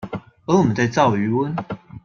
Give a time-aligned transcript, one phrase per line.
[0.47, 1.63] 而我們在造魚塭